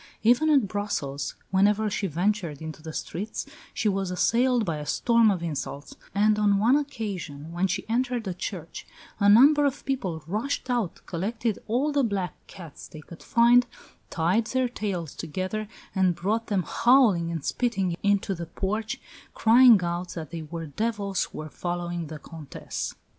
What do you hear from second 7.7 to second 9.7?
entered a church, "a number